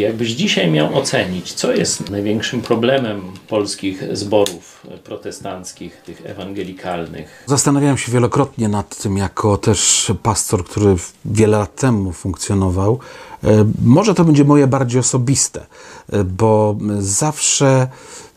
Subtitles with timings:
[0.00, 7.44] Jakbyś dzisiaj miał ocenić, co jest największym problemem polskich zborów protestanckich, tych ewangelikalnych?
[7.46, 12.98] Zastanawiałem się wielokrotnie nad tym, jako też pastor, który wiele lat temu funkcjonował.
[13.44, 15.66] E, może to będzie moje bardziej osobiste,
[16.12, 17.88] e, bo zawsze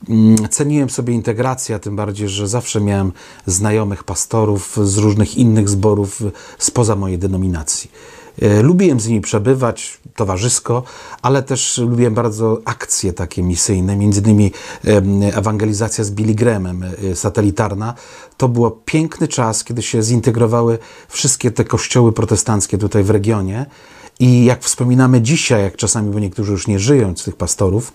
[0.09, 3.11] mm, ceniłem sobie integrację, a tym bardziej, że zawsze miałem
[3.45, 6.21] znajomych pastorów z różnych innych zborów
[6.57, 7.91] spoza mojej denominacji.
[8.41, 10.83] E, lubiłem z nimi przebywać towarzysko,
[11.21, 14.51] ale też lubiłem bardzo akcje takie misyjne, między innymi
[15.33, 17.93] ewangelizacja z Billy Grahamem, e, satelitarna.
[18.37, 23.65] To był piękny czas, kiedy się zintegrowały wszystkie te kościoły protestanckie tutaj w regionie.
[24.19, 27.93] I jak wspominamy dzisiaj, jak czasami, bo niektórzy już nie żyją z tych pastorów,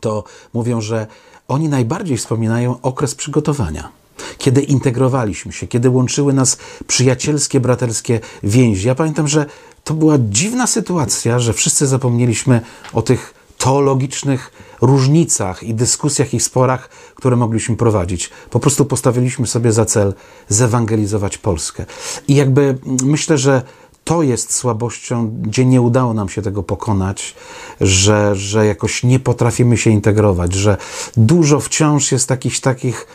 [0.00, 1.06] to mówią, że
[1.48, 3.98] oni najbardziej wspominają okres przygotowania
[4.38, 8.86] kiedy integrowaliśmy się, kiedy łączyły nas przyjacielskie, braterskie więzi.
[8.86, 9.46] Ja pamiętam, że
[9.84, 12.60] to była dziwna sytuacja, że wszyscy zapomnieliśmy
[12.92, 18.30] o tych teologicznych różnicach i dyskusjach i sporach, które mogliśmy prowadzić.
[18.50, 20.14] Po prostu postawiliśmy sobie za cel
[20.48, 21.86] zewangelizować Polskę.
[22.28, 23.62] I jakby myślę, że
[24.08, 27.34] to jest słabością, gdzie nie udało nam się tego pokonać,
[27.80, 30.76] że, że jakoś nie potrafimy się integrować, że
[31.16, 33.06] dużo wciąż jest takich, takich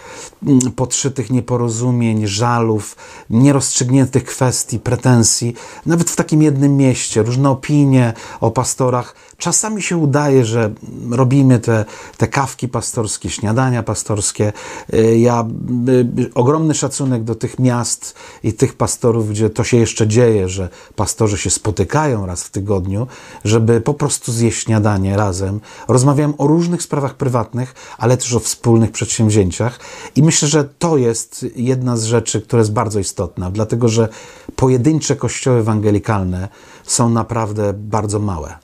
[0.47, 2.95] mm, podszytych nieporozumień, żalów,
[3.29, 5.53] nierozstrzygniętych kwestii, pretensji,
[5.85, 9.15] nawet w takim jednym mieście, różne opinie o pastorach.
[9.37, 10.73] Czasami się udaje, że
[11.11, 11.85] robimy te,
[12.17, 14.53] te kawki pastorskie, śniadania pastorskie.
[14.93, 15.45] Y, ja
[15.89, 20.69] y, ogromny szacunek do tych miast i tych pastorów, gdzie to się jeszcze dzieje, że
[20.95, 23.07] pastorzy się spotykają raz w tygodniu,
[23.45, 25.59] żeby po prostu zjeść śniadanie razem.
[25.87, 29.79] Rozmawiałem o różnych sprawach prywatnych, ale też o wspólnych przedsięwzięciach
[30.15, 34.09] i myślę, że to jest jedna z rzeczy, która jest bardzo istotna, dlatego że
[34.55, 36.49] pojedyncze kościoły ewangelikalne
[36.83, 38.62] są naprawdę bardzo małe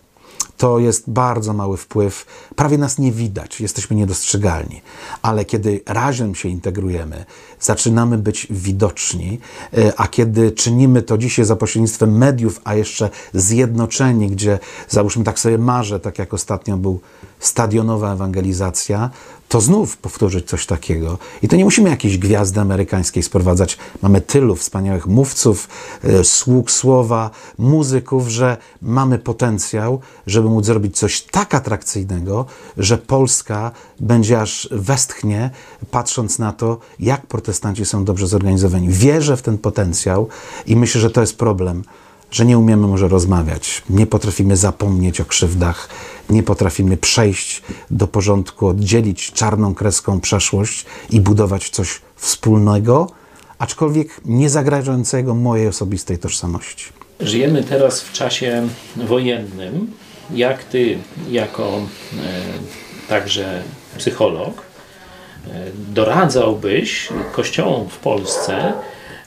[0.59, 2.25] to jest bardzo mały wpływ.
[2.55, 4.81] Prawie nas nie widać, jesteśmy niedostrzegalni.
[5.21, 7.25] Ale kiedy razem się integrujemy,
[7.59, 9.39] zaczynamy być widoczni,
[9.77, 14.59] e, a kiedy czynimy to dzisiaj za pośrednictwem mediów, a jeszcze zjednoczeni, gdzie
[14.89, 16.99] załóżmy tak sobie marzę, tak jak ostatnio był
[17.39, 19.09] stadionowa ewangelizacja,
[19.49, 21.17] to znów powtórzyć coś takiego.
[21.41, 23.77] I to nie musimy jakiejś gwiazdy amerykańskiej sprowadzać.
[24.01, 25.67] Mamy tylu wspaniałych mówców,
[26.03, 32.45] e, sług słowa, muzyków, że mamy potencjał, żeby móc zrobić coś tak atrakcyjnego,
[32.77, 35.49] że Polska będzie aż westchnie,
[35.91, 38.89] patrząc na to, jak protestanci są dobrze zorganizowani.
[38.89, 40.27] Wierzę w ten potencjał
[40.65, 41.83] i myślę, że to jest problem
[42.31, 45.89] że nie umiemy może rozmawiać, nie potrafimy zapomnieć o krzywdach,
[46.29, 53.11] nie potrafimy przejść do porządku, oddzielić czarną kreską przeszłość i budować coś wspólnego,
[53.59, 56.85] aczkolwiek nie zagrażającego mojej osobistej tożsamości.
[57.19, 59.91] Żyjemy teraz w czasie wojennym.
[60.33, 60.97] Jak ty,
[61.29, 61.79] jako e,
[63.09, 63.63] także
[63.97, 64.61] psycholog,
[65.47, 68.73] e, doradzałbyś kościołom w Polsce,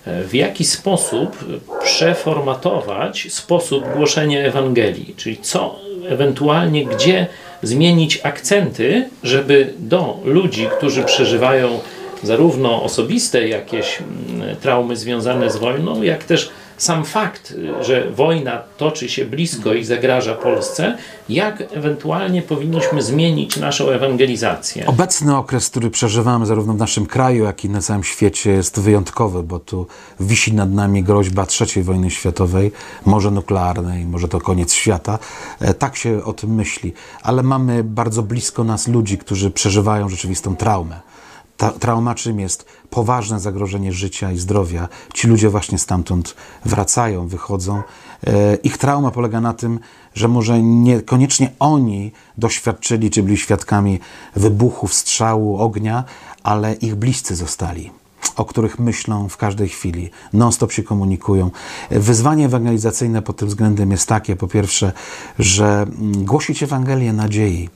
[0.06, 1.44] w jaki sposób
[1.84, 7.26] przeformatować sposób głoszenia Ewangelii, czyli co ewentualnie gdzie
[7.62, 11.80] zmienić akcenty, żeby do ludzi, którzy przeżywają
[12.22, 16.50] zarówno osobiste jakieś mm, traumy związane z wojną, jak też
[16.82, 20.96] sam fakt, że wojna toczy się blisko i zagraża Polsce,
[21.28, 24.86] jak ewentualnie powinniśmy zmienić naszą ewangelizację?
[24.86, 29.42] Obecny okres, który przeżywamy zarówno w naszym kraju, jak i na całym świecie jest wyjątkowy,
[29.42, 29.86] bo tu
[30.20, 32.72] wisi nad nami groźba III wojny światowej,
[33.06, 35.18] może nuklearnej, może to koniec świata.
[35.60, 36.92] E, tak się o tym myśli,
[37.22, 41.12] ale mamy bardzo blisko nas ludzi, którzy przeżywają rzeczywistą traumę
[41.62, 42.66] ta, trauma czym jest?
[42.90, 44.88] Poważne zagrożenie życia i zdrowia.
[45.14, 47.82] Ci ludzie właśnie stamtąd wracają, wychodzą.
[48.26, 49.80] E, ich trauma polega na tym,
[50.14, 54.00] że może niekoniecznie oni doświadczyli czy byli świadkami
[54.36, 56.04] wybuchów, strzału, ognia,
[56.42, 57.90] ale ich bliscy zostali
[58.36, 61.50] o których myślą w każdej chwili, non-stop się komunikują.
[61.90, 64.92] Wyzwanie ewangelizacyjne pod tym względem jest takie, po pierwsze,
[65.38, 67.68] że mm, głosić Ewangelię nadziei,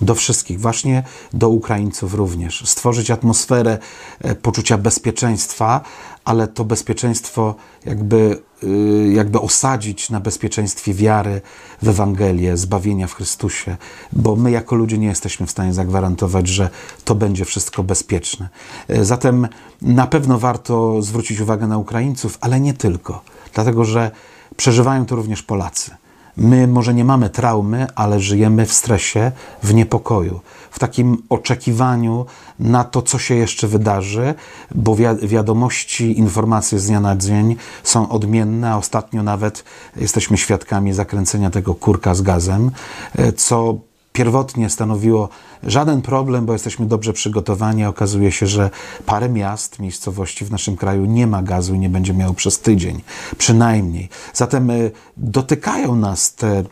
[0.00, 1.02] do wszystkich, właśnie
[1.32, 2.62] do Ukraińców również.
[2.66, 3.78] Stworzyć atmosferę
[4.20, 5.80] e, poczucia bezpieczeństwa,
[6.24, 7.54] ale to bezpieczeństwo
[7.86, 11.40] jakby, y, jakby osadzić na bezpieczeństwie wiary
[11.82, 13.76] w Ewangelię, zbawienia w Chrystusie,
[14.12, 16.70] bo my jako ludzie nie jesteśmy w stanie zagwarantować, że
[17.04, 18.48] to będzie wszystko bezpieczne.
[18.88, 19.48] E, zatem
[19.82, 23.22] na pewno warto zwrócić uwagę na Ukraińców, ale nie tylko,
[23.54, 24.10] dlatego że
[24.56, 26.01] przeżywają to również Polacy
[26.36, 29.32] My może nie mamy traumy, ale żyjemy w stresie,
[29.62, 30.40] w niepokoju,
[30.70, 32.26] w takim oczekiwaniu
[32.58, 34.34] na to, co się jeszcze wydarzy,
[34.74, 39.64] bo wiadomości, informacje z dnia na dzień są odmienne, ostatnio nawet
[39.96, 42.70] jesteśmy świadkami zakręcenia tego kurka z gazem,
[43.18, 43.78] e, co
[44.12, 45.28] pierwotnie stanowiło
[45.62, 47.84] żaden problem, bo jesteśmy dobrze przygotowani.
[47.84, 48.70] Okazuje się, że
[49.06, 53.02] parę miast, miejscowości w naszym kraju nie ma gazu i nie będzie miało przez tydzień,
[53.38, 54.08] przynajmniej.
[54.34, 56.64] Zatem y, dotykają nas te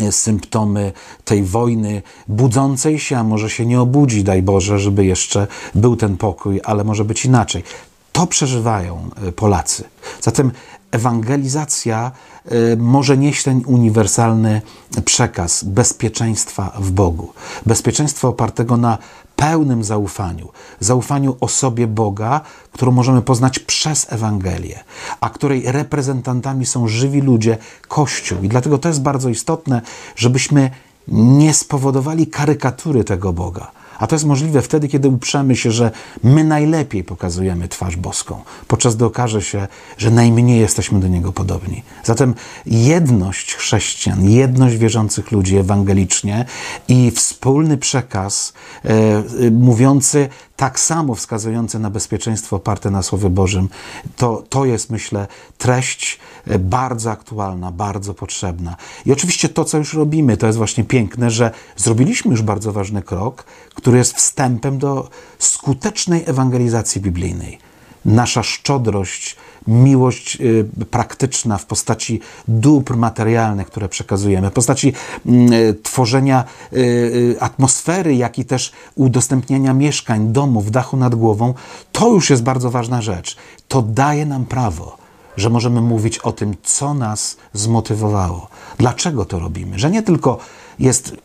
[0.00, 0.92] y, symptomy
[1.24, 6.16] tej wojny budzącej się, a może się nie obudzi, daj Boże, żeby jeszcze był ten
[6.16, 7.62] pokój, ale może być inaczej.
[8.12, 9.84] To przeżywają y, Polacy.
[10.20, 10.50] Zatem
[10.94, 12.12] ewangelizacja
[12.52, 14.62] y, może nieść ten uniwersalny
[15.04, 17.32] przekaz bezpieczeństwa w Bogu.
[17.66, 18.98] Bezpieczeństwa opartego na
[19.36, 20.48] pełnym zaufaniu.
[20.80, 22.40] Zaufaniu osobie Boga,
[22.72, 24.84] którą możemy poznać przez Ewangelię,
[25.20, 27.58] a której reprezentantami są żywi ludzie,
[27.88, 28.42] Kościół.
[28.42, 29.82] I dlatego to jest bardzo istotne,
[30.16, 30.70] żebyśmy
[31.08, 35.90] nie spowodowali karykatury tego Boga a to jest możliwe wtedy, kiedy uprzemy się, że
[36.22, 39.68] my najlepiej pokazujemy twarz boską, podczas gdy okaże się,
[39.98, 41.82] że najmniej jesteśmy do Niego podobni.
[42.04, 42.34] Zatem
[42.66, 46.44] jedność chrześcijan, jedność wierzących ludzi ewangelicznie
[46.88, 48.52] i wspólny przekaz
[48.84, 53.68] e, e, mówiący tak samo wskazujące na bezpieczeństwo oparte na Słowie Bożym,
[54.16, 55.26] to, to jest, myślę,
[55.58, 58.76] treść e, bardzo aktualna, bardzo potrzebna.
[59.06, 63.02] I oczywiście to, co już robimy, to jest właśnie piękne, że zrobiliśmy już bardzo ważny
[63.02, 67.58] krok, który jest wstępem do skutecznej ewangelizacji biblijnej.
[68.04, 69.36] Nasza szczodrość,
[69.66, 74.92] miłość y, praktyczna w postaci dóbr materialnych, które przekazujemy, w postaci
[75.26, 81.54] mm, y, tworzenia y, atmosfery, jak i też udostępniania mieszkań, domów, dachu nad głową,
[81.92, 83.36] to już jest bardzo ważna rzecz.
[83.68, 85.04] To daje nam prawo
[85.36, 88.48] że możemy mówić o tym, co nas zmotywowało,
[88.78, 90.38] dlaczego to robimy, że nie tylko
[90.78, 91.16] jest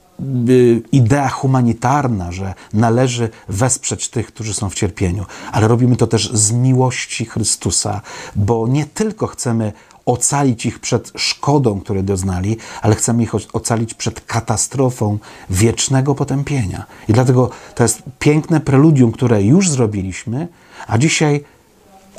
[0.91, 6.51] idea humanitarna, że należy wesprzeć tych, którzy są w cierpieniu, ale robimy to też z
[6.51, 8.01] miłości Chrystusa,
[8.35, 9.73] bo nie tylko chcemy
[10.05, 15.17] ocalić ich przed szkodą, które doznali, ale chcemy ich ocalić przed katastrofą
[15.49, 16.85] wiecznego potępienia.
[17.07, 20.47] I dlatego to jest piękne preludium, które już zrobiliśmy,
[20.87, 21.43] a dzisiaj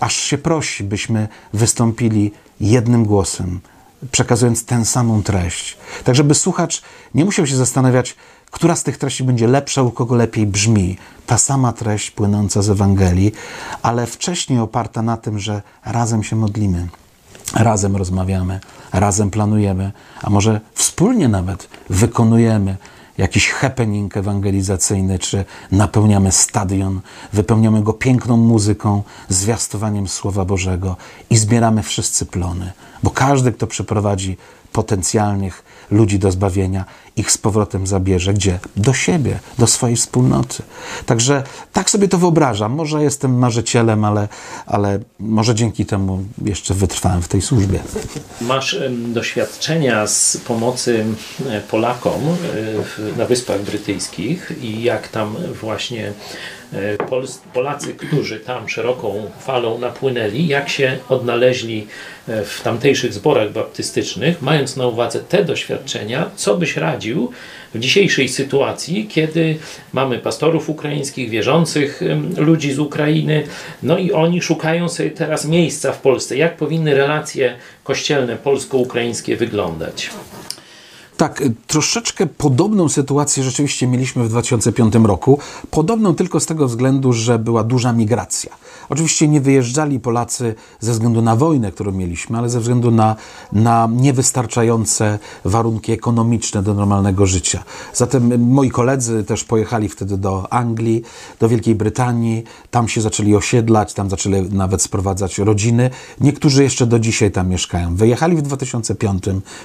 [0.01, 3.61] aż się prosi, byśmy wystąpili jednym głosem
[4.13, 5.79] przekazując tę samą treść.
[6.05, 6.83] Tak, żeby słuchacz
[7.15, 8.17] nie musiał się zastanawiać,
[8.51, 10.97] która z tych treści będzie lepsza, u kogo lepiej brzmi.
[11.27, 13.33] Ta sama treść płynąca z Ewangelii,
[13.83, 16.89] ale wcześniej oparta na tym, że razem się modlimy,
[17.55, 18.61] razem rozmawiamy,
[18.93, 19.93] razem planujemy,
[20.23, 22.77] a może wspólnie nawet wykonujemy
[23.21, 27.01] jakiś happening ewangelizacyjny, czy napełniamy stadion,
[27.33, 30.97] wypełniamy go piękną muzyką, zwiastowaniem Słowa Bożego
[31.31, 32.73] i zbieramy wszyscy plony.
[33.03, 34.37] Bo każdy, kto przeprowadzi
[34.73, 36.85] potencjalnych ludzi do zbawienia,
[37.17, 38.35] ich z powrotem zabierze.
[38.35, 38.59] Gdzie?
[38.77, 40.63] Do siebie, do swojej wspólnoty.
[41.07, 42.73] Także tak sobie to wyobrażam.
[42.73, 44.29] Może jestem marzycielem, ale,
[44.67, 47.81] ale może dzięki temu jeszcze wytrwałem w tej służbie.
[48.41, 51.05] Masz doświadczenia z pomocy
[51.71, 52.21] Polakom
[53.17, 56.60] na Wyspach Brytyjskich i jak tam właśnie E,
[57.53, 61.87] Polacy, którzy tam szeroką falą napłynęli, jak się odnaleźli
[62.29, 67.33] e, w tamtejszych zborach baptystycznych, mając na uwadze te doświadczenia, co byś radził
[67.75, 69.57] w dzisiejszej sytuacji, kiedy
[69.93, 72.01] mamy pastorów ukraińskich, wierzących
[72.37, 73.47] ludzi z Ukrainy,
[73.83, 76.37] no i oni szukają sobie teraz miejsca w Polsce.
[76.37, 80.11] Jak powinny relacje kościelne polsko-ukraińskie wyglądać?
[81.21, 85.39] Tak, troszeczkę podobną sytuację rzeczywiście mieliśmy w 2005 roku.
[85.71, 88.51] Podobną tylko z tego względu, że była duża migracja.
[88.89, 93.17] Oczywiście nie wyjeżdżali Polacy ze względu na wojnę, którą mieliśmy, ale ze względu na,
[93.53, 97.65] na niewystarczające warunki ekonomiczne do normalnego życia.
[97.95, 101.03] Zatem moi koledzy też pojechali wtedy do Anglii,
[101.41, 102.45] do Wielkiej Brytanii.
[102.71, 105.91] Tam się zaczęli osiedlać, tam zaczęli nawet sprowadzać rodziny.
[106.21, 107.97] Niektórzy jeszcze do dzisiaj tam mieszkają.
[107.97, 109.25] Wyjechali w 2005,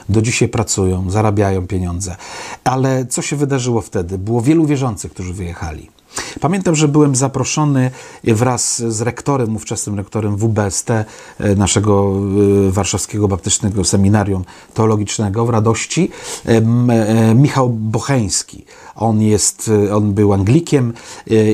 [0.09, 2.15] do dzisiaj pracują, zarabiają zarabiają pieniądze.
[2.63, 4.17] Ale co się wydarzyło wtedy?
[4.17, 5.94] Było wielu wierzących, którzy wyjechali.
[6.39, 7.91] Pamiętam, że byłem zaproszony
[8.24, 11.05] wraz z rektorem, ówczesnym rektorem WBST, e,
[11.55, 12.13] naszego
[12.67, 16.12] e, warszawskiego baptystycznego seminarium teologicznego w Radości,
[16.45, 16.62] e,
[17.36, 18.65] Michał Bocheński.
[18.95, 20.93] On, jest, on był Anglikiem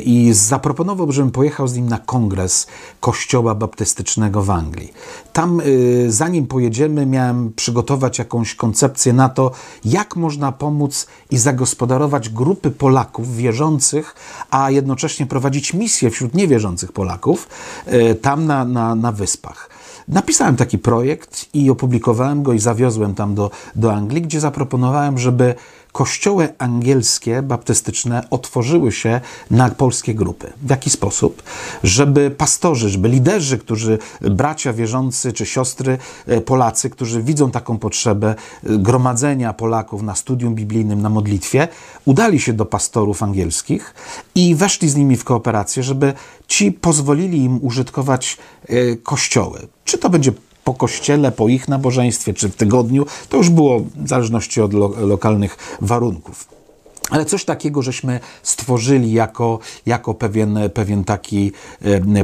[0.05, 2.67] i zaproponował, żebym pojechał z nim na kongres
[2.99, 4.93] Kościoła Baptystycznego w Anglii.
[5.33, 5.61] Tam,
[6.07, 9.51] zanim pojedziemy, miałem przygotować jakąś koncepcję na to,
[9.85, 14.15] jak można pomóc i zagospodarować grupy Polaków wierzących,
[14.51, 17.47] a jednocześnie prowadzić misję wśród niewierzących Polaków
[17.85, 19.69] e, tam na, na, na wyspach.
[20.07, 25.55] napisałem taki projekt i opublikowałem go i zawiozłem tam do, do Anglii, gdzie zaproponowałem, żeby
[25.91, 29.21] kościoły angielskie, baptystyczne otworzyły się
[29.51, 30.53] na polskie grupy.
[30.61, 31.43] W jaki sposób?
[31.83, 38.35] Żeby pastorzy, żeby liderzy, którzy, bracia wierzący czy siostry e, Polacy, którzy widzą taką potrzebę
[38.63, 41.67] e, gromadzenia Polaków na studium biblijnym, na modlitwie,
[42.05, 43.93] udali się do pastorów angielskich
[44.35, 46.13] i weszli z nimi w kooperację, żeby
[46.47, 49.67] ci pozwolili im użytkować e, kościoły.
[49.85, 50.31] Czy to będzie
[50.63, 54.87] po kościele, po ich nabożeństwie, czy w tygodniu, to już było w zależności od lo
[54.87, 56.60] lokalnych warunków.
[57.09, 61.51] Ale coś takiego żeśmy stworzyli jako, jako pewien, pewien taki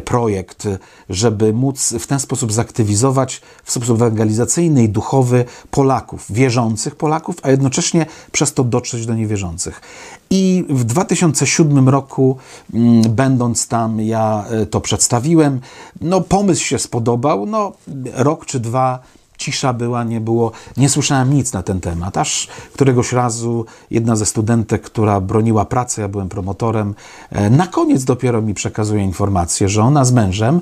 [0.05, 0.67] projekt,
[1.09, 7.51] żeby móc w ten sposób zaktywizować w sposób ewangelizacyjny i duchowy Polaków, wierzących Polaków, a
[7.51, 9.81] jednocześnie przez to dotrzeć do niewierzących.
[10.29, 12.37] I w 2007 roku,
[12.73, 15.61] mm, będąc tam, ja e, to przedstawiłem.
[16.01, 17.45] No, pomysł się spodobał.
[17.45, 17.71] No,
[18.13, 18.99] rok czy dwa
[19.37, 22.17] cisza była, nie było, nie słyszałem nic na ten temat.
[22.17, 26.95] Aż któregoś razu jedna ze studentek, która broniła pracy, ja byłem promotorem,
[27.31, 30.61] e, na koniec dopiero mi przekazuje informację, że ona z mężem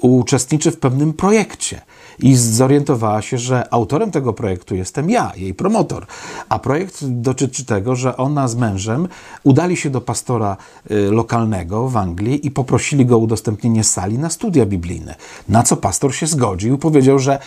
[0.00, 1.80] uczestniczy w pewnym projekcie
[2.18, 6.06] i zorientowała się, że autorem tego projektu jestem ja, jej promotor.
[6.48, 9.08] A projekt dotyczy tego, że ona z mężem
[9.42, 10.56] udali się do pastora
[10.90, 15.14] y, lokalnego w Anglii i poprosili go o udostępnienie sali na studia biblijne.
[15.48, 17.38] Na co pastor się zgodził, powiedział, że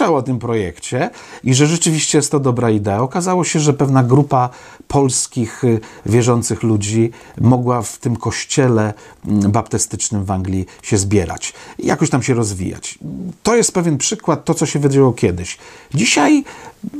[0.00, 1.10] słyszał o tym projekcie
[1.44, 3.02] i że rzeczywiście jest to dobra idea.
[3.02, 4.48] Okazało się, że pewna grupa
[4.88, 8.94] polskich y, wierzących ludzi mogła w tym kościele
[9.26, 12.98] mm, baptystycznym w Anglii się zbierać jakoś tam się rozwijać.
[13.42, 15.58] To jest pewien przykład, to co się wydarzyło kiedyś.
[15.94, 16.44] Dzisiaj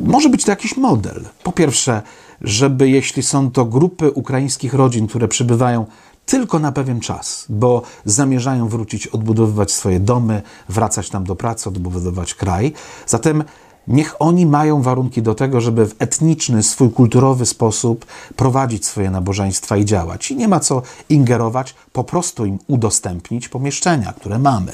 [0.00, 1.24] może być to jakiś model.
[1.42, 2.02] Po pierwsze,
[2.40, 5.86] żeby jeśli są to grupy ukraińskich rodzin, które przybywają
[6.30, 12.34] tylko na pewien czas, bo zamierzają wrócić, odbudowywać swoje domy, wracać tam do pracy, odbudowywać
[12.34, 12.72] kraj.
[13.06, 13.44] Zatem
[13.90, 18.06] Niech oni mają warunki do tego, żeby w etniczny, swój kulturowy sposób
[18.36, 20.30] prowadzić swoje nabożeństwa i działać.
[20.30, 24.72] I nie ma co ingerować, po prostu im udostępnić pomieszczenia, które mamy.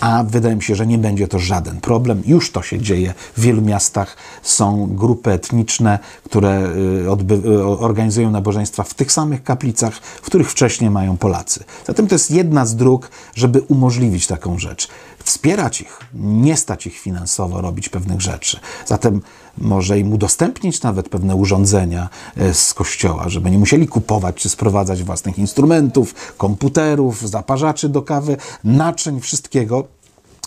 [0.00, 2.22] A wydaje mi się, że nie będzie to żaden problem.
[2.26, 3.14] Już to się dzieje.
[3.36, 9.94] W wielu miastach są grupy etniczne, które y, y, organizują nabożeństwa w tych samych kaplicach,
[9.96, 11.64] w których wcześniej mają Polacy.
[11.86, 14.88] Zatem to jest jedna z dróg, żeby umożliwić taką rzecz
[15.26, 18.60] wspierać ich, nie stać ich finansowo robić pewnych rzeczy.
[18.86, 19.20] Zatem
[19.58, 25.02] może im udostępnić nawet pewne urządzenia e, z kościoła, żeby nie musieli kupować czy sprowadzać
[25.02, 29.84] własnych instrumentów, komputerów, zaparzaczy do kawy, naczyń, wszystkiego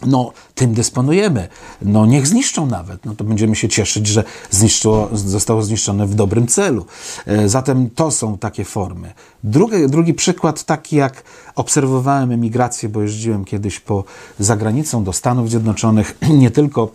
[0.06, 1.48] no, tym dysponujemy.
[1.82, 3.06] No, niech zniszczą nawet.
[3.06, 6.86] No, to będziemy się cieszyć, że zniszczyło, zostało zniszczone w dobrym celu.
[7.26, 9.14] E, zatem to są takie formy.
[9.44, 11.24] Drugi, drugi przykład, taki jak
[11.56, 14.04] obserwowałem emigrację, bo jeździłem kiedyś po
[14.40, 16.92] zagranicą do Stanów Zjednoczonych, nie tylko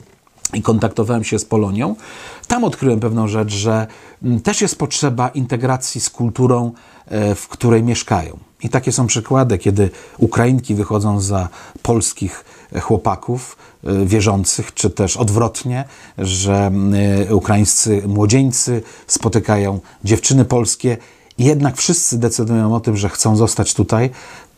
[0.55, 1.97] i kontaktowałem się z Polonią,
[2.47, 3.87] tam odkryłem pewną rzecz, że
[4.23, 6.73] mm, też jest potrzeba integracji z kulturą,
[7.37, 8.39] w której mieszkają.
[8.63, 11.49] I takie są przykłady, kiedy Ukrainki wychodzą za
[11.83, 12.45] polskich
[12.81, 15.85] chłopaków e, wierzących, czy też odwrotnie,
[16.19, 16.71] że
[17.29, 20.97] e, ukraińscy młodzieńcy spotykają dziewczyny polskie
[21.39, 24.11] i jednak wszyscy decydują o tym, że chcą zostać tutaj,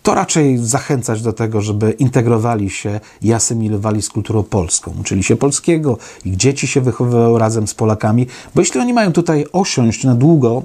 [0.02, 4.94] to raczej zachęcać do tego, żeby integrowali się i asymilowali z kulturą polską.
[5.00, 9.46] Uczyli się polskiego, ich dzieci się wychowywały razem z Polakami, bo jeśli oni mają tutaj
[9.52, 10.62] osiąść na długo,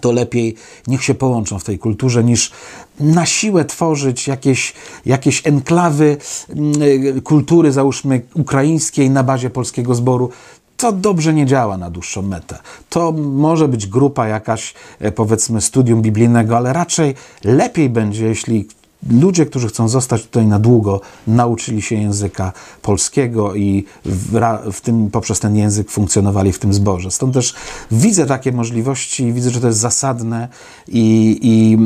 [0.00, 0.54] to lepiej
[0.86, 2.52] niech się połączą w tej kulturze, niż
[3.00, 4.72] na siłę tworzyć jakieś,
[5.06, 6.16] jakieś enklawy
[6.48, 10.30] mm, kultury, załóżmy ukraińskiej na bazie polskiego zboru.
[10.76, 12.58] To dobrze nie działa na dłuższą metę.
[12.88, 17.14] To może być grupa jakaś, e, powiedzmy, studium biblijnego, ale raczej
[17.44, 18.68] lepiej będzie, jeśli
[19.10, 22.52] ludzie, którzy chcą zostać tutaj na długo, nauczyli się języka
[22.82, 24.40] polskiego i w,
[24.72, 27.10] w, tym, poprzez ten język funkcjonowali w tym zborze.
[27.10, 27.54] Stąd też
[27.90, 30.48] widzę takie możliwości i widzę, że to jest zasadne
[30.88, 31.78] i, i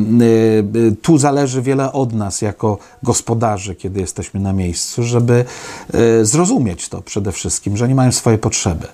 [0.76, 5.44] y, tu zależy wiele od nas jako gospodarzy, kiedy jesteśmy na miejscu, żeby
[6.20, 8.86] y, zrozumieć to przede wszystkim, że oni mają swoje potrzeby,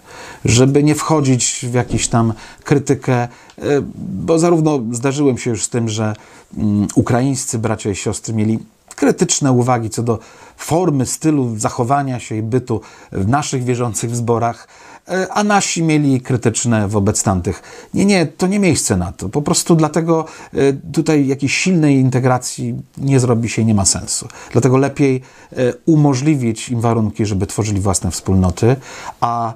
[0.45, 2.33] żeby nie wchodzić w jakąś tam
[2.65, 3.48] krytykę, y,
[3.97, 6.15] bo zarówno zdarzyłem się już z tym, że
[6.57, 8.59] mm, ukraińscy bracia i siostry mieli
[8.99, 10.19] krytyczne uwagi co do
[10.57, 12.81] formy, stylu zachowania się i bytu
[13.13, 14.69] w naszych wierzących zborach,
[15.09, 17.63] e, a nasi mieli krytyczne wobec tamtych.
[17.95, 19.29] Nie, nie, to nie miejsce na to.
[19.29, 20.25] Po prostu dlatego
[20.55, 24.29] e, tutaj jakiejś silnej integracji nie zrobi się nie ma sensu.
[24.53, 25.23] Dlatego lepiej
[25.53, 28.77] e, umożliwić im warunki, żeby tworzyli własne wspólnoty,
[29.21, 29.53] a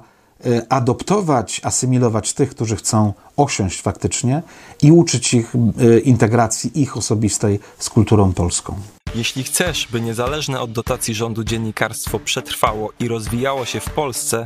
[0.69, 4.41] adoptować, asymilować tych, którzy chcą osiąść faktycznie
[4.81, 5.53] i uczyć ich
[6.03, 8.75] integracji ich osobistej z kulturą polską.
[9.15, 14.45] Jeśli chcesz, by niezależne od dotacji rządu dziennikarstwo przetrwało i rozwijało się w Polsce,